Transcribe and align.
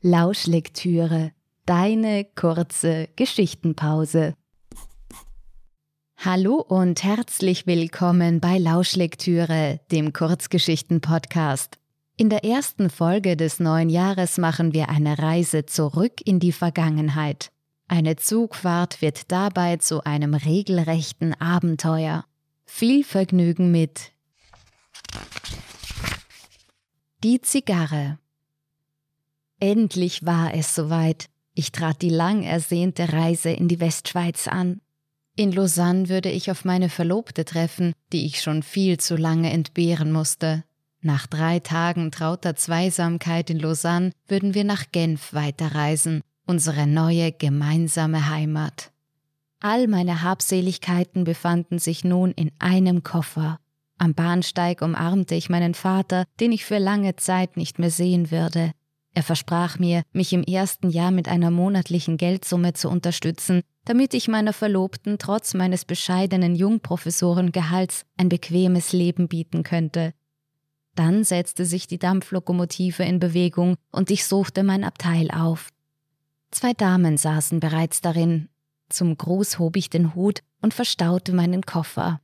Lauschlektüre, 0.00 1.32
deine 1.66 2.24
kurze 2.36 3.08
Geschichtenpause. 3.16 4.34
Hallo 6.18 6.60
und 6.60 7.02
herzlich 7.02 7.66
willkommen 7.66 8.38
bei 8.38 8.58
Lauschlektüre, 8.58 9.80
dem 9.90 10.12
Kurzgeschichten-Podcast. 10.12 11.78
In 12.16 12.30
der 12.30 12.44
ersten 12.44 12.90
Folge 12.90 13.36
des 13.36 13.58
neuen 13.58 13.90
Jahres 13.90 14.38
machen 14.38 14.72
wir 14.72 14.88
eine 14.88 15.18
Reise 15.18 15.66
zurück 15.66 16.20
in 16.24 16.38
die 16.38 16.52
Vergangenheit. 16.52 17.50
Eine 17.88 18.14
Zugfahrt 18.14 19.02
wird 19.02 19.32
dabei 19.32 19.78
zu 19.78 20.04
einem 20.04 20.34
regelrechten 20.34 21.34
Abenteuer. 21.40 22.24
Viel 22.66 23.02
Vergnügen 23.02 23.72
mit 23.72 24.12
Die 27.24 27.40
Zigarre 27.40 28.20
Endlich 29.60 30.24
war 30.24 30.54
es 30.54 30.74
soweit. 30.74 31.26
Ich 31.54 31.72
trat 31.72 32.02
die 32.02 32.10
lang 32.10 32.44
ersehnte 32.44 33.12
Reise 33.12 33.50
in 33.50 33.66
die 33.66 33.80
Westschweiz 33.80 34.46
an. 34.46 34.80
In 35.34 35.52
Lausanne 35.52 36.08
würde 36.08 36.30
ich 36.30 36.50
auf 36.50 36.64
meine 36.64 36.88
Verlobte 36.88 37.44
treffen, 37.44 37.92
die 38.12 38.26
ich 38.26 38.40
schon 38.40 38.62
viel 38.62 38.98
zu 38.98 39.16
lange 39.16 39.50
entbehren 39.50 40.12
musste. 40.12 40.64
Nach 41.00 41.26
drei 41.26 41.60
Tagen 41.60 42.10
trauter 42.10 42.56
Zweisamkeit 42.56 43.50
in 43.50 43.58
Lausanne 43.58 44.12
würden 44.26 44.54
wir 44.54 44.64
nach 44.64 44.86
Genf 44.90 45.32
weiterreisen, 45.32 46.22
unsere 46.46 46.86
neue 46.86 47.30
gemeinsame 47.30 48.28
Heimat. 48.30 48.90
All 49.60 49.86
meine 49.88 50.22
Habseligkeiten 50.22 51.24
befanden 51.24 51.78
sich 51.78 52.04
nun 52.04 52.32
in 52.32 52.50
einem 52.58 53.02
Koffer. 53.02 53.58
Am 53.98 54.14
Bahnsteig 54.14 54.80
umarmte 54.82 55.34
ich 55.34 55.50
meinen 55.50 55.74
Vater, 55.74 56.24
den 56.38 56.52
ich 56.52 56.64
für 56.64 56.78
lange 56.78 57.16
Zeit 57.16 57.56
nicht 57.56 57.78
mehr 57.80 57.90
sehen 57.90 58.30
würde. 58.30 58.72
Er 59.14 59.22
versprach 59.22 59.78
mir, 59.78 60.02
mich 60.12 60.32
im 60.32 60.44
ersten 60.44 60.90
Jahr 60.90 61.10
mit 61.10 61.28
einer 61.28 61.50
monatlichen 61.50 62.16
Geldsumme 62.16 62.74
zu 62.74 62.88
unterstützen, 62.88 63.62
damit 63.84 64.14
ich 64.14 64.28
meiner 64.28 64.52
Verlobten 64.52 65.18
trotz 65.18 65.54
meines 65.54 65.84
bescheidenen 65.84 66.54
Jungprofessorengehalts 66.54 68.04
ein 68.16 68.28
bequemes 68.28 68.92
Leben 68.92 69.28
bieten 69.28 69.62
könnte. 69.62 70.12
Dann 70.94 71.24
setzte 71.24 71.64
sich 71.64 71.86
die 71.86 71.98
Dampflokomotive 71.98 73.04
in 73.04 73.18
Bewegung 73.18 73.76
und 73.92 74.10
ich 74.10 74.26
suchte 74.26 74.62
mein 74.62 74.84
Abteil 74.84 75.30
auf. 75.30 75.70
Zwei 76.50 76.72
Damen 76.72 77.16
saßen 77.16 77.60
bereits 77.60 78.00
darin. 78.00 78.48
Zum 78.88 79.16
Gruß 79.16 79.58
hob 79.58 79.76
ich 79.76 79.90
den 79.90 80.14
Hut 80.14 80.40
und 80.60 80.74
verstaute 80.74 81.32
meinen 81.32 81.62
Koffer. 81.62 82.20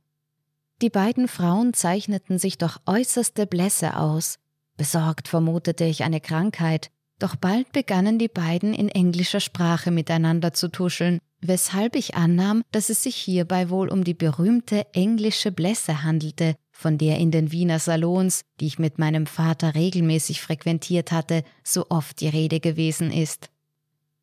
Die 0.81 0.89
beiden 0.89 1.27
Frauen 1.27 1.73
zeichneten 1.73 2.37
sich 2.37 2.57
durch 2.57 2.77
äußerste 2.85 3.45
Blässe 3.47 3.97
aus. 3.97 4.39
Besorgt 4.77 5.27
vermutete 5.27 5.85
ich 5.85 6.03
eine 6.03 6.19
Krankheit, 6.19 6.91
doch 7.19 7.35
bald 7.35 7.71
begannen 7.71 8.19
die 8.19 8.27
beiden 8.27 8.73
in 8.73 8.89
englischer 8.89 9.39
Sprache 9.39 9.89
miteinander 9.89 10.53
zu 10.53 10.67
tuscheln, 10.67 11.19
weshalb 11.39 11.95
ich 11.95 12.15
annahm, 12.15 12.63
dass 12.71 12.89
es 12.89 13.03
sich 13.03 13.15
hierbei 13.15 13.69
wohl 13.69 13.87
um 13.87 14.03
die 14.03 14.13
berühmte 14.13 14.85
englische 14.93 15.51
Blässe 15.51 16.03
handelte, 16.03 16.55
von 16.71 16.97
der 16.97 17.17
in 17.19 17.31
den 17.31 17.53
Wiener 17.53 17.79
Salons, 17.79 18.41
die 18.59 18.67
ich 18.67 18.79
mit 18.79 18.99
meinem 18.99 19.27
Vater 19.27 19.75
regelmäßig 19.75 20.41
frequentiert 20.41 21.13
hatte, 21.13 21.43
so 21.63 21.85
oft 21.89 22.19
die 22.19 22.27
Rede 22.27 22.59
gewesen 22.59 23.11
ist. 23.11 23.49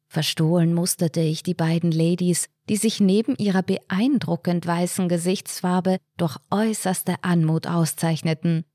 Verstohlen 0.09 0.75
musterte 0.75 1.21
ich 1.21 1.43
die 1.43 1.55
beiden 1.55 1.91
Ladies, 1.91 2.51
die 2.69 2.77
sich 2.77 3.01
neben 3.01 3.35
ihrer 3.37 3.63
beeindruckend 3.63 4.67
weißen 4.67 5.09
Gesichtsfarbe 5.09 5.97
durch 6.19 6.37
äußerste 6.51 7.17
Anmut 7.23 7.67
auszeichneten. 7.67 8.67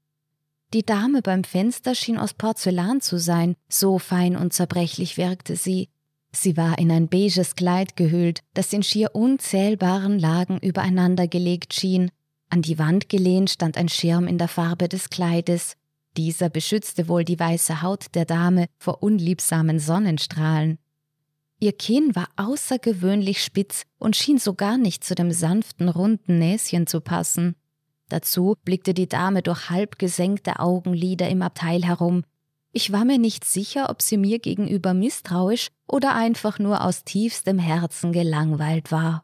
Die 0.73 0.85
Dame 0.85 1.21
beim 1.21 1.45
Fenster 1.45 1.95
schien 1.95 2.17
aus 2.17 2.33
Porzellan 2.33 2.99
zu 2.99 3.17
sein, 3.19 3.55
so 3.69 3.99
fein 3.99 4.35
und 4.35 4.51
zerbrechlich 4.51 5.17
wirkte 5.17 5.55
sie. 5.55 5.89
Sie 6.33 6.57
war 6.57 6.77
in 6.77 6.91
ein 6.91 7.07
beiges 7.07 7.55
Kleid 7.55 7.95
gehüllt, 7.95 8.41
das 8.53 8.73
in 8.73 8.83
schier 8.83 9.15
unzählbaren 9.15 10.19
Lagen 10.19 10.59
übereinander 10.59 11.27
gelegt 11.27 11.73
schien. 11.73 12.11
An 12.49 12.61
die 12.61 12.77
Wand 12.77 13.07
gelehnt 13.07 13.49
stand 13.49 13.77
ein 13.77 13.87
Schirm 13.87 14.27
in 14.27 14.37
der 14.37 14.49
Farbe 14.49 14.89
des 14.89 15.09
Kleides. 15.09 15.75
Dieser 16.17 16.49
beschützte 16.49 17.07
wohl 17.07 17.23
die 17.23 17.39
weiße 17.39 17.81
Haut 17.81 18.07
der 18.13 18.25
Dame 18.25 18.67
vor 18.77 19.03
unliebsamen 19.03 19.79
Sonnenstrahlen. 19.79 20.79
Ihr 21.59 21.73
Kinn 21.73 22.15
war 22.15 22.27
außergewöhnlich 22.35 23.41
spitz 23.41 23.83
und 23.99 24.15
schien 24.15 24.37
so 24.37 24.53
gar 24.53 24.77
nicht 24.77 25.03
zu 25.03 25.15
dem 25.15 25.31
sanften, 25.31 25.89
runden 25.89 26.39
Näschen 26.39 26.87
zu 26.87 27.01
passen. 27.01 27.55
Dazu 28.09 28.55
blickte 28.63 28.93
die 28.93 29.07
Dame 29.07 29.41
durch 29.41 29.69
halb 29.69 29.99
gesenkte 29.99 30.59
Augenlider 30.59 31.27
im 31.29 31.41
Abteil 31.41 31.83
herum. 31.83 32.23
Ich 32.71 32.91
war 32.91 33.05
mir 33.05 33.17
nicht 33.17 33.43
sicher, 33.43 33.89
ob 33.89 34.01
sie 34.01 34.17
mir 34.17 34.39
gegenüber 34.39 34.93
misstrauisch 34.93 35.69
oder 35.87 36.15
einfach 36.15 36.59
nur 36.59 36.83
aus 36.83 37.03
tiefstem 37.03 37.59
Herzen 37.59 38.11
gelangweilt 38.11 38.91
war. 38.91 39.23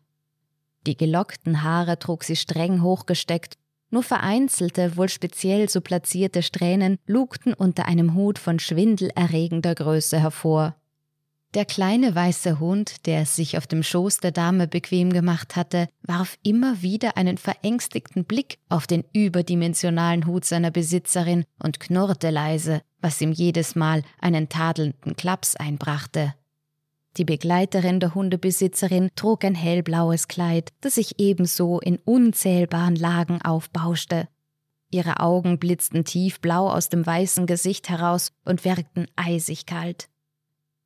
Die 0.85 0.97
gelockten 0.97 1.63
Haare 1.63 1.97
trug 1.97 2.23
sie 2.23 2.35
streng 2.35 2.81
hochgesteckt, 2.81 3.57
nur 3.89 4.03
vereinzelte, 4.03 4.97
wohl 4.97 5.07
speziell 5.07 5.69
so 5.69 5.79
platzierte 5.79 6.41
Strähnen 6.41 6.97
lugten 7.05 7.53
unter 7.53 7.85
einem 7.85 8.15
Hut 8.15 8.39
von 8.39 8.59
schwindelerregender 8.59 9.75
Größe 9.75 10.19
hervor. 10.19 10.75
Der 11.53 11.65
kleine 11.65 12.15
weiße 12.15 12.59
Hund, 12.59 13.05
der 13.05 13.21
es 13.21 13.35
sich 13.35 13.59
auf 13.59 13.67
dem 13.67 13.83
Schoß 13.83 14.17
der 14.17 14.31
Dame 14.31 14.67
bequem 14.67 15.13
gemacht 15.13 15.55
hatte, 15.55 15.87
warf 16.01 16.39
immer 16.41 16.81
wieder 16.81 17.15
einen 17.15 17.37
verängstigten 17.37 18.25
Blick 18.25 18.57
auf 18.69 18.87
den 18.87 19.03
überdimensionalen 19.13 20.25
Hut 20.25 20.45
seiner 20.45 20.71
Besitzerin 20.71 21.45
und 21.59 21.79
knurrte 21.79 22.31
leise, 22.31 22.81
was 23.01 23.21
ihm 23.21 23.31
jedes 23.31 23.75
Mal 23.75 24.01
einen 24.19 24.49
tadelnden 24.49 25.15
Klaps 25.15 25.55
einbrachte. 25.55 26.33
Die 27.17 27.25
Begleiterin 27.25 27.99
der 27.99 28.15
Hundebesitzerin 28.15 29.11
trug 29.15 29.45
ein 29.45 29.53
hellblaues 29.53 30.27
Kleid, 30.27 30.71
das 30.81 30.95
sich 30.95 31.19
ebenso 31.19 31.79
in 31.79 31.99
unzählbaren 31.99 32.95
Lagen 32.95 33.43
aufbauschte. 33.43 34.27
Ihre 34.89 35.19
Augen 35.19 35.59
blitzten 35.59 36.03
tiefblau 36.03 36.71
aus 36.71 36.89
dem 36.89 37.05
weißen 37.05 37.45
Gesicht 37.45 37.89
heraus 37.89 38.31
und 38.43 38.65
wirkten 38.65 39.05
eisig 39.15 39.67
kalt. 39.67 40.09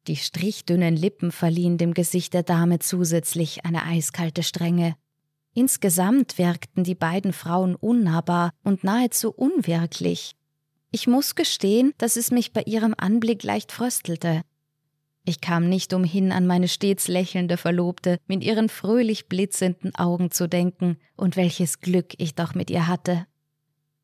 Die 0.08 0.16
strichdünnen 0.16 0.96
Lippen 0.96 1.32
verliehen 1.32 1.78
dem 1.78 1.94
Gesicht 1.94 2.34
der 2.34 2.44
Dame 2.44 2.80
zusätzlich 2.80 3.66
eine 3.66 3.84
eiskalte 3.84 4.42
Strenge. 4.42 4.96
Insgesamt 5.54 6.38
wirkten 6.38 6.84
die 6.84 6.96
beiden 6.96 7.34
Frauen 7.34 7.76
unnahbar 7.76 8.52
und 8.64 8.84
nahezu 8.84 9.32
unwirklich. 9.32 10.36
Ich 10.92 11.08
muss 11.08 11.36
gestehen, 11.36 11.94
dass 11.98 12.16
es 12.16 12.32
mich 12.32 12.54
bei 12.54 12.64
ihrem 12.66 12.94
Anblick 12.98 13.44
leicht 13.44 13.72
fröstelte. 13.72 14.44
Ich 15.26 15.42
kam 15.42 15.68
nicht 15.68 15.94
umhin, 15.94 16.32
an 16.32 16.48
meine 16.48 16.70
stets 16.70 17.10
lächelnde 17.10 17.58
Verlobte 17.58 18.18
mit 18.28 18.46
ihren 18.46 18.70
fröhlich 18.70 19.28
blitzenden 19.28 19.94
Augen 19.96 20.32
zu 20.32 20.48
denken, 20.48 20.98
und 21.18 21.36
welches 21.36 21.82
Glück 21.82 22.14
ich 22.18 22.36
doch 22.36 22.56
mit 22.56 22.70
ihr 22.70 22.88
hatte. 22.88 23.26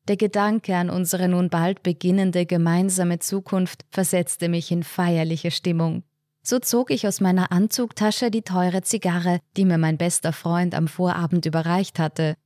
Der 0.06 0.16
Gedanke 0.16 0.76
an 0.76 0.90
unsere 0.90 1.28
nun 1.28 1.48
bald 1.48 1.82
beginnende 1.82 2.44
gemeinsame 2.44 3.20
Zukunft 3.20 3.86
versetzte 3.90 4.48
mich 4.48 4.70
in 4.70 4.82
feierliche 4.82 5.50
Stimmung. 5.50 6.02
So 6.42 6.58
zog 6.58 6.90
ich 6.90 7.08
aus 7.08 7.22
meiner 7.22 7.52
Anzugtasche 7.52 8.30
die 8.30 8.42
teure 8.42 8.82
Zigarre, 8.82 9.40
die 9.56 9.64
mir 9.64 9.78
mein 9.78 9.96
bester 9.96 10.34
Freund 10.34 10.74
am 10.74 10.88
Vorabend 10.88 11.46
überreicht 11.46 11.98
hatte. 11.98 12.36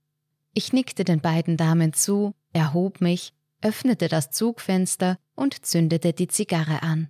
Ich 0.55 0.73
nickte 0.73 1.03
den 1.03 1.21
beiden 1.21 1.57
Damen 1.57 1.93
zu, 1.93 2.33
erhob 2.53 3.01
mich, 3.01 3.33
öffnete 3.61 4.07
das 4.07 4.31
Zugfenster 4.31 5.19
und 5.35 5.67
zündete 5.67 6.13
die 6.13 6.29
Zigarre 6.29 6.85
an. 6.85 7.09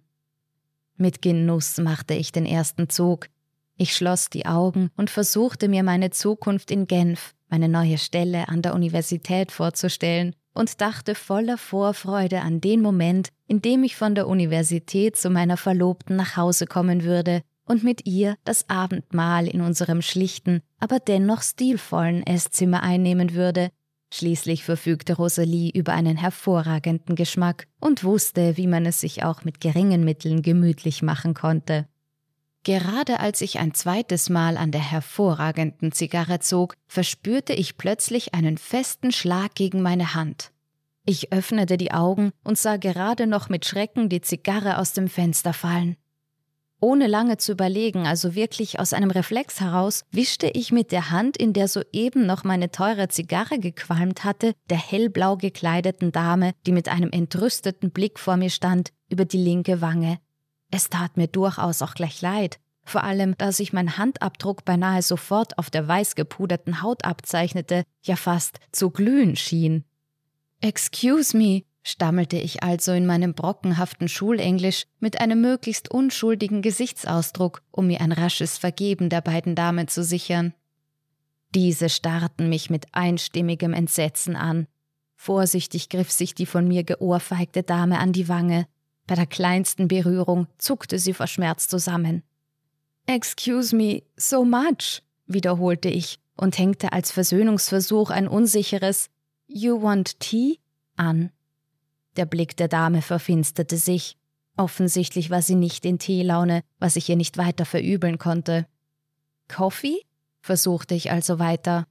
Mit 0.97 1.21
Genuss 1.21 1.77
machte 1.77 2.15
ich 2.15 2.33
den 2.33 2.47
ersten 2.47 2.89
Zug. 2.89 3.29
Ich 3.77 3.95
schloss 3.95 4.31
die 4.31 4.47
Augen 4.47 4.91
und 4.97 5.11
versuchte 5.11 5.69
mir 5.69 5.83
meine 5.83 6.11
Zukunft 6.11 6.71
in 6.71 6.87
Genf, 6.87 7.35
meine 7.49 7.69
neue 7.69 7.99
Stelle 7.99 8.49
an 8.49 8.63
der 8.63 8.75
Universität 8.75 9.53
vorzustellen 9.53 10.35
und 10.55 10.81
dachte 10.81 11.15
voller 11.15 11.57
Vorfreude 11.57 12.41
an 12.41 12.61
den 12.61 12.83
Moment, 12.83 13.31
in 13.47 13.63
dem 13.63 13.85
ich 13.85 13.97
von 13.97 14.15
der 14.15 14.27
Universität 14.27 15.17
zu 15.17 15.31
meiner 15.31 15.57
Verlobten 15.57 16.17
nach 16.17 16.37
Hause 16.37 16.67
kommen 16.67 17.05
würde 17.05 17.43
und 17.65 17.85
mit 17.85 18.07
ihr 18.07 18.37
das 18.45 18.69
Abendmahl 18.69 19.47
in 19.47 19.61
unserem 19.61 20.03
schlichten, 20.03 20.63
aber 20.81 20.99
dennoch 20.99 21.43
stilvollen 21.43 22.27
Esszimmer 22.27 22.83
einnehmen 22.83 23.35
würde. 23.35 23.71
Schließlich 24.13 24.65
verfügte 24.65 25.15
Rosalie 25.15 25.71
über 25.71 25.93
einen 25.93 26.17
hervorragenden 26.17 27.15
Geschmack 27.15 27.67
und 27.79 28.05
wusste, 28.05 28.57
wie 28.57 28.67
man 28.67 28.87
es 28.87 29.01
sich 29.01 29.23
auch 29.23 29.45
mit 29.45 29.61
geringen 29.61 30.03
Mitteln 30.03 30.41
gemütlich 30.41 31.03
machen 31.03 31.35
konnte. 31.35 31.87
Gerade 32.69 33.21
als 33.21 33.41
ich 33.41 33.59
ein 33.59 33.73
zweites 33.73 34.29
Mal 34.29 34.59
an 34.59 34.71
der 34.73 34.83
hervorragenden 34.83 35.91
Zigarre 35.91 36.39
zog, 36.41 36.75
verspürte 36.87 37.55
ich 37.55 37.79
plötzlich 37.79 38.35
einen 38.35 38.59
festen 38.59 39.11
Schlag 39.11 39.55
gegen 39.55 39.81
meine 39.81 40.15
Hand. 40.15 40.51
Ich 41.07 41.33
öffnete 41.33 41.79
die 41.79 41.93
Augen 41.93 42.31
und 42.45 42.59
sah 42.59 42.77
gerade 42.77 43.27
noch 43.27 43.49
mit 43.49 43.65
Schrecken 43.65 44.11
die 44.11 44.21
Zigarre 44.21 44.77
aus 44.77 44.93
dem 44.93 45.09
Fenster 45.09 45.55
fallen. 45.55 45.97
Ohne 46.79 47.07
lange 47.07 47.39
zu 47.39 47.53
überlegen, 47.53 48.07
also 48.07 48.35
wirklich 48.35 48.79
aus 48.79 48.93
einem 48.93 49.13
Reflex 49.13 49.63
heraus, 49.63 50.05
wischte 50.11 50.49
ich 50.49 50.71
mit 50.71 50.93
der 50.93 51.11
Hand, 51.11 51.39
in 51.39 51.55
der 51.55 51.69
soeben 51.69 52.27
noch 52.27 52.45
meine 52.45 52.71
teure 52.71 53.09
Zigarre 53.09 53.59
gequalmt 53.59 54.25
hatte, 54.25 54.53
der 54.69 54.77
hellblau 54.77 55.39
gekleideten 55.39 56.13
Dame, 56.13 56.53
die 56.67 56.73
mit 56.73 56.91
einem 56.91 57.13
entrüsteten 57.13 57.93
Blick 57.93 58.19
vor 58.19 58.37
mir 58.37 58.51
stand, 58.51 58.91
über 59.09 59.25
die 59.25 59.43
linke 59.43 59.81
Wange. 59.81 60.19
Es 60.71 60.91
tat 60.91 61.17
mir 61.17 61.29
durchaus 61.29 61.83
auch 61.83 61.95
gleich 61.95 62.21
leid, 62.21 62.59
vor 62.85 63.05
allem 63.05 63.37
da 63.37 63.53
sich 63.53 63.73
mein 63.73 63.99
Handabdruck 63.99 64.65
beinahe 64.65 65.03
sofort 65.03 65.59
auf 65.59 65.71
der 65.71 65.87
weiß 65.87 66.15
gepuderten 66.15 66.83
Haut 66.83 67.05
abzeichnete, 67.05 67.85
ja 68.03 68.17
fast 68.17 68.61
zu 68.73 68.91
glühen 68.91 69.37
schien. 69.37 69.85
Excuse 70.61 71.37
me, 71.37 71.63
stammelte 71.83 72.37
ich 72.37 72.63
also 72.63 72.93
in 72.93 73.07
meinem 73.07 73.35
brockenhaften 73.35 74.09
Schulenglisch 74.09 74.85
mit 75.01 75.21
einem 75.21 75.41
möglichst 75.41 75.91
unschuldigen 75.91 76.63
Gesichtsausdruck, 76.63 77.63
um 77.71 77.87
mir 77.87 78.01
ein 78.01 78.13
rasches 78.13 78.59
Vergeben 78.59 79.09
der 79.09 79.21
beiden 79.21 79.55
Damen 79.55 79.89
zu 79.89 80.03
sichern. 80.03 80.55
Diese 81.55 81.89
starrten 81.89 82.49
mich 82.49 82.69
mit 82.69 82.87
einstimmigem 82.93 83.73
Entsetzen 83.73 84.37
an. 84.37 84.67
Vorsichtig 85.15 85.89
griff 85.89 86.11
sich 86.11 86.35
die 86.35 86.47
von 86.47 86.69
mir 86.69 86.85
geohrfeigte 86.85 87.63
Dame 87.63 87.99
an 87.99 88.13
die 88.13 88.29
Wange. 88.29 88.67
Bei 89.09 89.15
der 89.15 89.27
kleinsten 89.27 89.89
Berührung 89.89 90.47
zuckte 90.59 90.99
sie 90.99 91.15
vor 91.15 91.27
Schmerz 91.27 91.67
zusammen. 91.67 92.23
Excuse 93.07 93.75
me 93.75 94.03
so 94.17 94.45
much, 94.45 95.03
wiederholte 95.27 95.89
ich 95.89 96.21
und 96.37 96.59
hängte 96.59 96.93
als 96.93 97.11
Versöhnungsversuch 97.11 98.11
ein 98.11 98.29
unsicheres 98.29 99.09
You 99.47 99.83
want 99.83 100.21
tea 100.21 100.59
an. 100.97 101.33
Der 102.17 102.27
Blick 102.27 102.57
der 102.59 102.69
Dame 102.69 103.01
verfinsterte 103.01 103.79
sich. 103.79 104.19
Offensichtlich 104.59 105.31
war 105.31 105.41
sie 105.41 105.55
nicht 105.55 105.87
in 105.87 105.99
Teelaune, 105.99 106.63
was 106.79 106.97
ich 106.97 107.09
ihr 107.09 107.17
nicht 107.17 107.39
weiter 107.39 107.65
verübeln 107.65 108.19
konnte. 108.19 108.67
Coffee? 109.49 110.05
versuchte 110.43 110.95
ich 110.95 111.11
also 111.11 111.39
weiter. 111.39 111.87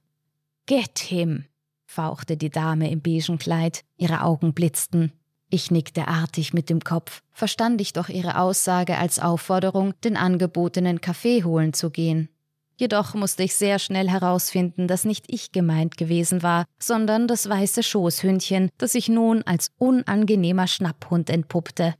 Get 0.66 1.00
him, 1.00 1.46
fauchte 1.84 2.36
die 2.36 2.50
Dame 2.50 2.90
im 2.92 3.02
beigen 3.02 3.38
Kleid, 3.38 3.84
ihre 3.96 4.22
Augen 4.22 4.54
blitzten. 4.54 5.17
Ich 5.50 5.70
nickte 5.70 6.08
artig 6.08 6.52
mit 6.52 6.68
dem 6.68 6.80
Kopf, 6.80 7.22
verstand 7.32 7.80
ich 7.80 7.94
doch 7.94 8.10
ihre 8.10 8.38
Aussage 8.38 8.98
als 8.98 9.18
Aufforderung, 9.18 9.94
den 10.04 10.16
angebotenen 10.16 11.00
Kaffee 11.00 11.42
holen 11.42 11.72
zu 11.72 11.90
gehen. 11.90 12.28
Jedoch 12.76 13.14
musste 13.14 13.42
ich 13.42 13.56
sehr 13.56 13.78
schnell 13.78 14.08
herausfinden, 14.08 14.86
dass 14.86 15.04
nicht 15.04 15.24
ich 15.28 15.50
gemeint 15.50 15.96
gewesen 15.96 16.42
war, 16.42 16.64
sondern 16.78 17.26
das 17.26 17.48
weiße 17.48 17.82
Schoßhündchen, 17.82 18.70
das 18.78 18.92
sich 18.92 19.08
nun 19.08 19.42
als 19.42 19.70
unangenehmer 19.78 20.68
Schnapphund 20.68 21.30
entpuppte. 21.30 21.94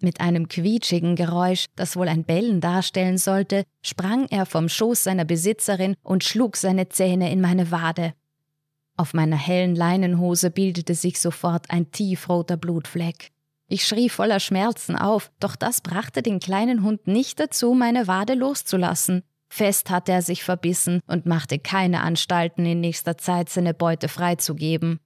Mit 0.00 0.20
einem 0.20 0.48
quietschigen 0.48 1.14
Geräusch, 1.14 1.66
das 1.76 1.96
wohl 1.96 2.08
ein 2.08 2.24
Bellen 2.24 2.60
darstellen 2.60 3.18
sollte, 3.18 3.64
sprang 3.82 4.26
er 4.30 4.46
vom 4.46 4.68
Schoß 4.68 5.04
seiner 5.04 5.24
Besitzerin 5.24 5.94
und 6.02 6.24
schlug 6.24 6.56
seine 6.56 6.88
Zähne 6.88 7.30
in 7.30 7.40
meine 7.40 7.70
Wade. 7.70 8.12
Auf 8.98 9.14
meiner 9.14 9.36
hellen 9.36 9.76
Leinenhose 9.76 10.50
bildete 10.50 10.96
sich 10.96 11.20
sofort 11.20 11.70
ein 11.70 11.92
tiefroter 11.92 12.56
Blutfleck. 12.56 13.30
Ich 13.68 13.86
schrie 13.86 14.08
voller 14.08 14.40
Schmerzen 14.40 14.96
auf, 14.96 15.30
doch 15.38 15.54
das 15.54 15.82
brachte 15.82 16.20
den 16.20 16.40
kleinen 16.40 16.82
Hund 16.82 17.06
nicht 17.06 17.38
dazu, 17.38 17.74
meine 17.74 18.08
Wade 18.08 18.34
loszulassen. 18.34 19.22
Fest 19.48 19.88
hatte 19.88 20.10
er 20.10 20.22
sich 20.22 20.42
verbissen 20.42 21.00
und 21.06 21.26
machte 21.26 21.60
keine 21.60 22.02
Anstalten, 22.02 22.66
in 22.66 22.80
nächster 22.80 23.16
Zeit 23.16 23.48
seine 23.50 23.72
Beute 23.72 24.08
freizugeben. 24.08 24.98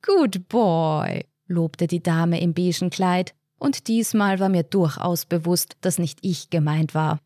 Good 0.00 0.48
boy, 0.48 1.26
lobte 1.48 1.86
die 1.86 2.02
Dame 2.02 2.40
im 2.40 2.54
beigen 2.54 2.88
Kleid, 2.88 3.34
und 3.58 3.88
diesmal 3.88 4.40
war 4.40 4.48
mir 4.48 4.62
durchaus 4.62 5.26
bewusst, 5.26 5.76
dass 5.82 5.98
nicht 5.98 6.20
ich 6.22 6.48
gemeint 6.48 6.94
war. 6.94 7.20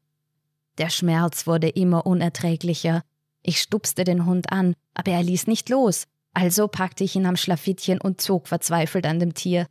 Der 0.79 0.91
Schmerz 0.91 1.47
wurde 1.47 1.69
immer 1.69 2.07
unerträglicher. 2.07 3.03
Ich 3.43 3.61
stupste 3.61 4.05
den 4.05 4.27
Hund 4.27 4.53
an, 4.53 4.75
aber 4.95 5.13
er 5.13 5.23
ließ 5.23 5.47
nicht 5.47 5.69
los, 5.69 6.07
also 6.35 6.69
packte 6.69 7.05
ich 7.05 7.17
ihn 7.17 7.27
am 7.27 7.37
Schlafittchen 7.37 8.01
und 8.01 8.21
zog 8.21 8.49
verzweifelt 8.49 9.07
an 9.07 9.19
dem 9.19 9.35
Tier. 9.35 9.67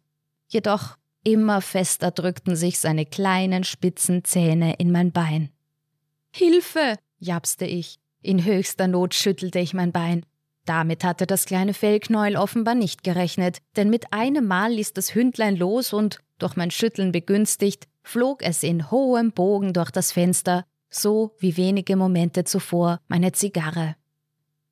Jedoch 0.48 0.98
immer 1.24 1.62
fester 1.62 2.12
drückten 2.12 2.56
sich 2.56 2.80
seine 2.80 3.06
kleinen 3.06 3.64
spitzen 3.64 4.24
Zähne 4.24 4.76
in 4.78 4.92
mein 4.92 5.12
Bein. 5.12 5.50
Hilfe! 6.32 6.98
japste 7.20 7.66
ich. 7.66 8.00
In 8.22 8.44
höchster 8.44 8.88
Not 8.88 9.14
schüttelte 9.14 9.60
ich 9.60 9.74
mein 9.74 9.92
Bein. 9.92 10.26
Damit 10.66 11.04
hatte 11.04 11.26
das 11.26 11.46
kleine 11.46 11.74
Fellknäuel 11.74 12.38
offenbar 12.38 12.76
nicht 12.76 13.04
gerechnet, 13.04 13.60
denn 13.76 13.90
mit 13.90 14.14
einem 14.14 14.46
Mal 14.46 14.74
ließ 14.74 14.94
das 14.94 15.16
Hündlein 15.16 15.56
los 15.56 15.92
und, 15.92 16.20
durch 16.38 16.56
mein 16.56 16.72
Schütteln 16.72 17.12
begünstigt, 17.12 17.88
flog 18.04 18.44
es 18.44 18.62
in 18.62 18.92
hohem 18.92 19.32
Bogen 19.32 19.74
durch 19.74 19.92
das 19.92 20.12
Fenster, 20.12 20.66
so 20.92 21.36
wie 21.40 21.58
wenige 21.58 21.96
Momente 21.96 22.44
zuvor 22.44 23.00
meine 23.08 23.32
Zigarre. 23.32 23.96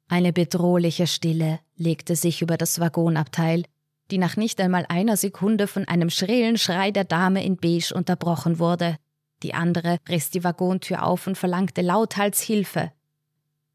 Eine 0.07 0.33
bedrohliche 0.33 1.07
Stille 1.07 1.59
legte 1.75 2.15
sich 2.15 2.41
über 2.41 2.57
das 2.57 2.79
Waggonabteil, 2.79 3.63
die 4.11 4.17
nach 4.17 4.35
nicht 4.37 4.59
einmal 4.59 4.85
einer 4.89 5.17
Sekunde 5.17 5.67
von 5.67 5.87
einem 5.87 6.09
schrillen 6.09 6.57
Schrei 6.57 6.91
der 6.91 7.03
Dame 7.03 7.43
in 7.43 7.57
Beige 7.57 7.93
unterbrochen 7.93 8.59
wurde. 8.59 8.97
Die 9.43 9.53
andere 9.53 9.97
riss 10.09 10.29
die 10.29 10.43
Waggontür 10.43 11.03
auf 11.03 11.27
und 11.27 11.37
verlangte 11.37 11.81
lauthals 11.81 12.41
Hilfe. 12.41 12.91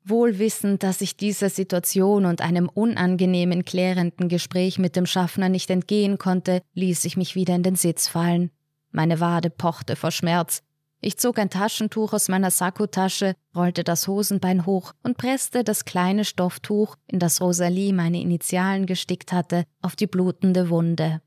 Wohl 0.07 0.39
wissend, 0.39 0.83
dass 0.83 1.01
ich 1.01 1.17
dieser 1.17 1.49
Situation 1.49 2.27
und 2.27 2.43
einem 2.43 2.69
unangenehmen 2.69 3.65
klärenden 3.65 4.29
Gespräch 4.29 4.79
mit 4.79 4.97
dem 4.97 5.07
Schaffner 5.07 5.49
nicht 5.49 5.71
entgehen 5.71 6.19
konnte, 6.19 6.61
ließ 6.75 7.07
ich 7.07 7.17
mich 7.17 7.35
wieder 7.35 7.55
in 7.55 7.63
den 7.63 7.77
Sitz 7.77 8.09
fallen. 8.09 8.51
Meine 8.91 9.21
Wade 9.21 9.49
pochte 9.49 9.97
vor 9.97 10.11
Schmerz. 10.11 10.63
Ich 11.01 11.19
zog 11.19 11.39
ein 11.39 11.51
Taschentuch 11.51 12.13
aus 12.13 12.29
meiner 12.29 12.51
Sakkotasche, 12.51 13.35
rollte 13.55 13.85
das 13.85 14.09
Hosenbein 14.09 14.65
hoch 14.65 14.95
und 15.03 15.19
presste 15.19 15.63
das 15.63 15.85
kleine 15.85 16.25
Stofftuch, 16.25 16.97
in 17.07 17.19
das 17.19 17.41
Rosalie 17.41 17.93
meine 17.93 18.21
Initialen 18.21 18.87
gestickt 18.87 19.33
hatte, 19.33 19.65
auf 19.83 19.97
die 19.97 20.07
blutende 20.07 20.71
Wunde. 20.71 21.21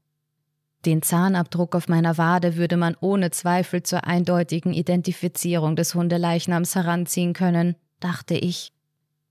Den 0.85 1.01
Zahnabdruck 1.01 1.75
auf 1.75 1.87
meiner 1.87 2.17
Wade 2.17 2.55
würde 2.55 2.77
man 2.77 2.95
ohne 3.01 3.29
Zweifel 3.31 3.83
zur 3.83 4.05
eindeutigen 4.05 4.73
Identifizierung 4.73 5.75
des 5.75 5.95
Hundeleichnams 5.95 6.75
heranziehen 6.75 7.33
können, 7.33 7.75
dachte 7.99 8.35
ich. 8.35 8.71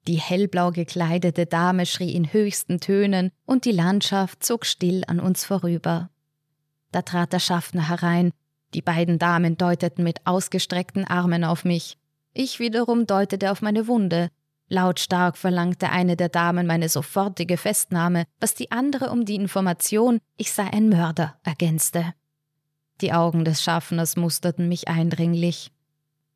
Die 0.07 0.21
hellblau 0.21 0.71
gekleidete 0.71 1.47
Dame 1.47 1.87
schrie 1.87 2.13
in 2.13 2.33
höchsten 2.33 2.79
Tönen 2.79 3.33
und 3.45 3.65
die 3.65 3.73
Landschaft 3.73 4.45
zog 4.45 4.65
still 4.65 5.03
an 5.07 5.19
uns 5.19 5.45
vorüber. 5.45 6.11
Da 6.93 7.03
trat 7.03 7.33
der 7.33 7.41
Schaffner 7.41 7.89
herein. 7.89 8.33
Die 8.75 8.83
beiden 8.83 9.19
Damen 9.19 9.57
deuteten 9.57 10.05
mit 10.05 10.27
ausgestreckten 10.27 11.05
Armen 11.05 11.45
auf 11.45 11.65
mich. 11.65 11.99
Ich 12.33 12.59
wiederum 12.59 13.07
deutete 13.07 13.51
auf 13.51 13.63
meine 13.63 13.87
Wunde, 13.87 14.31
Lautstark 14.69 15.37
verlangte 15.37 15.91
eine 15.91 16.17
der 16.17 16.29
Damen 16.29 16.67
meine 16.67 16.89
sofortige 16.89 17.57
Festnahme, 17.57 18.25
was 18.41 18.55
die 18.55 18.73
andere 18.73 19.11
um 19.11 19.25
die 19.25 19.37
Information, 19.37 20.19
ich 20.37 20.53
sei 20.53 20.65
ein 20.65 20.89
Mörder, 20.89 21.39
ergänzte. 21.45 22.15
Die 23.01 23.13
Augen 23.13 23.45
des 23.45 23.63
Schaffners 23.63 24.17
musterten 24.17 24.69
mich 24.69 24.89
eindringlich. 24.89 25.71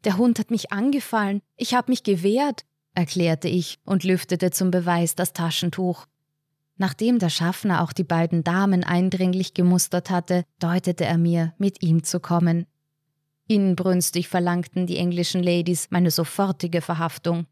Der 0.05 0.17
Hund 0.17 0.39
hat 0.39 0.51
mich 0.51 0.73
angefallen, 0.73 1.43
ich 1.57 1.75
habe 1.75 1.91
mich 1.91 2.05
gewehrt, 2.05 2.65
erklärte 2.95 3.49
ich 3.49 3.79
und 3.85 4.05
lüftete 4.05 4.51
zum 4.51 4.71
Beweis 4.71 5.17
das 5.17 5.33
Taschentuch. 5.33 6.07
Nachdem 6.81 7.19
der 7.19 7.29
Schaffner 7.29 7.83
auch 7.83 7.93
die 7.93 8.05
beiden 8.05 8.43
Damen 8.43 8.85
eindringlich 8.85 9.53
gemustert 9.53 10.09
hatte, 10.09 10.45
deutete 10.61 11.05
er 11.05 11.19
mir, 11.19 11.53
mit 11.59 11.83
ihm 11.83 12.05
zu 12.05 12.21
kommen. 12.21 12.65
Inbrünstig 13.47 14.29
verlangten 14.29 14.87
die 14.87 14.97
englischen 14.97 15.43
Ladies 15.43 15.89
meine 15.91 16.11
sofortige 16.11 16.81
Verhaftung. 16.81 17.45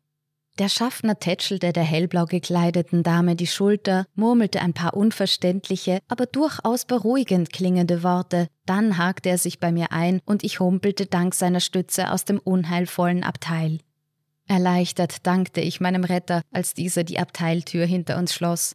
Der 0.58 0.70
Schaffner 0.70 1.18
tätschelte 1.18 1.75
der 1.75 1.82
hellblau 1.82 2.25
gekleideten 2.25 3.02
Dame 3.02 3.37
die 3.37 3.47
Schulter, 3.47 4.06
murmelte 4.14 4.62
ein 4.62 4.73
paar 4.73 4.94
unverständliche, 4.94 5.99
aber 6.08 6.25
durchaus 6.25 6.87
beruhigend 6.87 7.52
klingende 7.52 8.02
Worte, 8.02 8.49
dann 8.64 8.97
hakte 8.97 9.28
er 9.28 9.37
sich 9.37 9.61
bei 9.61 9.73
mir 9.73 9.92
ein 9.92 10.23
und 10.25 10.42
ich 10.42 10.58
humpelte 10.58 11.04
dank 11.04 11.35
seiner 11.35 11.61
Stütze 11.61 12.12
aus 12.12 12.25
dem 12.25 12.38
unheilvollen 12.38 13.25
Abteil. 13.25 13.80
Erleichtert 14.47 15.26
dankte 15.26 15.61
ich 15.61 15.80
meinem 15.80 16.04
Retter, 16.04 16.40
als 16.50 16.73
dieser 16.73 17.04
die 17.04 17.18
Abteiltür 17.18 17.85
hinter 17.85 18.16
uns 18.16 18.32
schloss. 18.32 18.75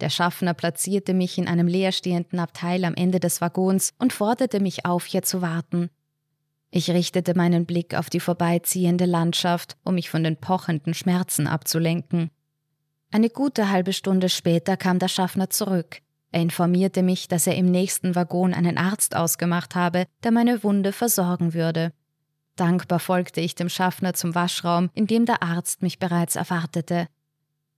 Der 0.00 0.10
Schaffner 0.10 0.54
platzierte 0.54 1.12
mich 1.12 1.36
in 1.36 1.46
einem 1.46 1.66
leerstehenden 1.66 2.38
Abteil 2.38 2.84
am 2.84 2.94
Ende 2.94 3.20
des 3.20 3.40
Waggons 3.40 3.92
und 3.98 4.12
forderte 4.12 4.60
mich 4.60 4.86
auf, 4.86 5.04
hier 5.04 5.22
zu 5.22 5.42
warten. 5.42 5.90
Ich 6.70 6.88
richtete 6.90 7.34
meinen 7.34 7.66
Blick 7.66 7.94
auf 7.94 8.08
die 8.08 8.20
vorbeiziehende 8.20 9.04
Landschaft, 9.04 9.76
um 9.84 9.96
mich 9.96 10.08
von 10.08 10.22
den 10.22 10.36
pochenden 10.36 10.94
Schmerzen 10.94 11.46
abzulenken. 11.46 12.30
Eine 13.10 13.28
gute 13.28 13.70
halbe 13.70 13.92
Stunde 13.92 14.28
später 14.28 14.76
kam 14.76 15.00
der 15.00 15.08
Schaffner 15.08 15.50
zurück. 15.50 15.98
Er 16.30 16.42
informierte 16.42 17.02
mich, 17.02 17.26
dass 17.26 17.48
er 17.48 17.56
im 17.56 17.66
nächsten 17.66 18.14
Waggon 18.14 18.54
einen 18.54 18.78
Arzt 18.78 19.16
ausgemacht 19.16 19.74
habe, 19.74 20.04
der 20.22 20.30
meine 20.30 20.62
Wunde 20.62 20.92
versorgen 20.92 21.54
würde. 21.54 21.92
Dankbar 22.54 23.00
folgte 23.00 23.40
ich 23.40 23.56
dem 23.56 23.68
Schaffner 23.68 24.14
zum 24.14 24.34
Waschraum, 24.36 24.90
in 24.94 25.08
dem 25.08 25.26
der 25.26 25.42
Arzt 25.42 25.82
mich 25.82 25.98
bereits 25.98 26.36
erwartete. 26.36 27.08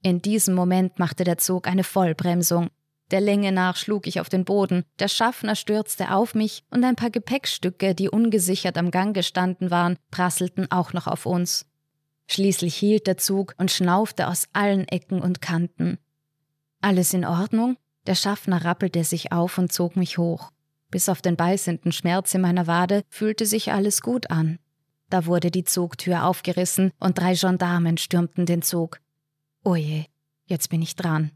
In 0.02 0.20
diesem 0.20 0.54
Moment 0.54 0.98
machte 0.98 1.22
der 1.22 1.38
Zug 1.38 1.68
eine 1.68 1.84
Vollbremsung. 1.84 2.70
Der 3.12 3.20
Länge 3.20 3.52
nach 3.52 3.76
schlug 3.76 4.06
ich 4.06 4.20
auf 4.20 4.28
den 4.28 4.44
Boden, 4.44 4.84
der 4.98 5.08
Schaffner 5.08 5.54
stürzte 5.54 6.12
auf 6.12 6.34
mich 6.34 6.64
und 6.70 6.82
ein 6.82 6.96
paar 6.96 7.10
Gepäckstücke, 7.10 7.94
die 7.94 8.08
ungesichert 8.08 8.78
am 8.78 8.90
Gang 8.90 9.14
gestanden 9.14 9.70
waren, 9.70 9.96
prasselten 10.10 10.70
auch 10.70 10.92
noch 10.92 11.06
auf 11.06 11.26
uns. 11.26 11.66
Schließlich 12.26 12.74
hielt 12.74 13.06
der 13.06 13.18
Zug 13.18 13.54
und 13.58 13.70
schnaufte 13.70 14.28
aus 14.28 14.48
allen 14.54 14.88
Ecken 14.88 15.20
und 15.20 15.42
Kanten. 15.42 15.98
Alles 16.80 17.12
in 17.12 17.24
Ordnung? 17.24 17.76
Der 18.06 18.14
Schaffner 18.14 18.64
rappelte 18.64 19.04
sich 19.04 19.30
auf 19.30 19.58
und 19.58 19.70
zog 19.70 19.94
mich 19.96 20.18
hoch. 20.18 20.50
Bis 20.90 21.08
auf 21.08 21.22
den 21.22 21.36
beißenden 21.36 21.92
Schmerz 21.92 22.34
in 22.34 22.40
meiner 22.40 22.66
Wade 22.66 23.02
fühlte 23.08 23.46
sich 23.46 23.72
alles 23.72 24.00
gut 24.00 24.30
an. 24.30 24.58
Da 25.10 25.26
wurde 25.26 25.50
die 25.50 25.64
Zugtür 25.64 26.24
aufgerissen 26.24 26.90
und 26.98 27.18
drei 27.18 27.34
Gendarmen 27.34 27.98
stürmten 27.98 28.46
den 28.46 28.62
Zug. 28.62 29.01
Oje, 29.64 30.06
jetzt 30.46 30.68
bin 30.68 30.82
ich 30.82 30.96
dran 30.96 31.30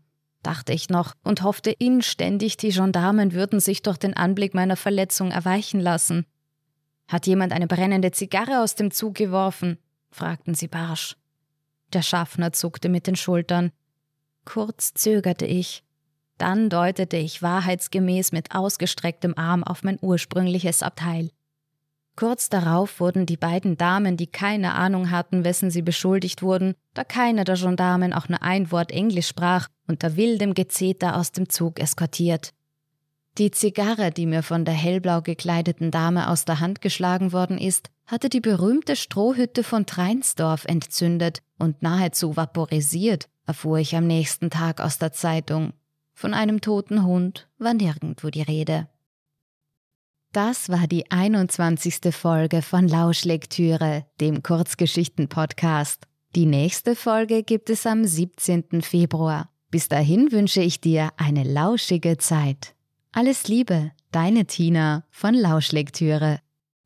dachte 0.47 0.73
ich 0.73 0.89
noch 0.91 1.15
und 1.25 1.43
hoffte 1.43 1.73
inständig, 1.73 2.57
die 2.57 2.71
Gendarmen 2.71 3.33
würden 3.33 3.59
sich 3.59 3.83
durch 3.83 3.97
den 3.97 4.15
Anblick 4.15 4.55
meiner 4.55 4.77
Verletzung 4.77 5.33
erweichen 5.33 5.81
lassen. 5.81 6.25
Hat 7.09 7.27
jemand 7.27 7.53
eine 7.53 7.67
brennende 7.67 8.13
Zigarre 8.13 8.63
aus 8.63 8.77
dem 8.77 8.93
Zug 8.93 9.15
geworfen? 9.17 9.79
fragten 10.11 10.55
sie 10.55 10.69
barsch. 10.69 11.17
Der 11.93 12.03
Schaffner 12.03 12.53
zuckte 12.53 12.89
mit 12.89 13.09
den 13.09 13.17
Schultern. 13.17 13.73
Kurz 14.45 14.95
zögerte 14.95 15.47
ich. 15.47 15.83
Dann 16.39 16.69
deutete 16.71 17.17
ich 17.17 17.43
wahrheitsgemäß 17.43 18.31
mit 18.31 18.55
ausgestrecktem 18.55 19.35
Arm 19.37 19.65
auf 19.65 19.83
mein 19.83 19.99
ursprüngliches 20.01 20.83
Abteil. 20.83 21.31
Kurz 22.17 22.49
darauf 22.49 22.99
wurden 22.99 23.27
die 23.27 23.37
beiden 23.37 23.77
Damen, 23.77 24.17
die 24.17 24.27
keine 24.27 24.73
Ahnung 24.73 25.11
hatten, 25.11 25.45
wessen 25.45 25.71
sie 25.71 25.83
beschuldigt 25.83 26.43
wurden, 26.43 26.75
da 26.95 27.05
keiner 27.05 27.45
der 27.45 27.57
Gendarmen 27.57 28.15
auch 28.15 28.31
nur 28.31 28.43
ein 28.43 28.73
Wort 28.73 28.91
Englisch 28.91 29.29
sprach, 29.29 29.69
unter 29.87 30.17
wildem 30.17 30.55
Gezeter 30.55 31.17
aus 31.17 31.33
dem 31.33 31.51
Zug 31.51 31.79
eskortiert. 31.79 32.55
Die 33.37 33.51
Zigarre, 33.51 34.13
die 34.13 34.25
mir 34.25 34.43
von 34.43 34.65
der 34.65 34.73
hellblau 34.73 35.21
gekleideten 35.21 35.91
Dame 35.91 36.31
aus 36.31 36.47
der 36.47 36.61
Hand 36.61 36.81
geschlagen 36.81 37.35
worden 37.35 37.59
ist, 37.59 37.91
hatte 38.07 38.31
die 38.31 38.41
berühmte 38.41 38.97
Strohhütte 38.97 39.63
von 39.63 39.85
Treinsdorf 39.85 40.65
entzündet 40.65 41.43
und 41.59 41.83
nahezu 41.83 42.35
vaporisiert, 42.35 43.29
erfuhr 43.45 43.79
ich 43.79 43.95
am 43.95 44.07
nächsten 44.07 44.49
Tag 44.49 44.81
aus 44.81 44.99
der 44.99 45.13
Zeitung. 45.13 45.75
Von 46.15 46.33
einem 46.33 46.63
toten 46.63 47.05
Hund 47.05 47.47
war 47.59 47.75
nirgendwo 47.75 48.31
die 48.31 48.41
Rede. 48.41 48.89
Das 50.37 50.69
war 50.69 50.87
die 50.87 51.11
21. 51.11 52.15
Folge 52.15 52.61
von 52.61 52.89
Lauschlektüre, 52.89 54.05
dem 54.21 54.43
Kurzgeschichten-Podcast. 54.43 56.03
Die 56.35 56.45
nächste 56.45 56.95
Folge 56.95 57.43
gibt 57.43 57.71
es 57.71 57.87
am 57.87 58.05
17. 58.05 58.83
Februar. 58.83 59.49
Bis 59.71 59.89
dahin 59.89 60.33
wünsche 60.33 60.61
ich 60.61 60.83
dir 60.83 61.09
eine 61.17 61.43
lauschige 61.43 62.19
Zeit. 62.19 62.75
Alles 63.13 63.49
Liebe, 63.49 63.93
deine 64.13 64.45
Tina 64.45 65.05
von 65.09 65.33
Lauschlektüre. 65.33 66.41